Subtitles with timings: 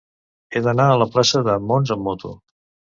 [0.55, 2.37] He d'anar a la plaça de Mons amb moto.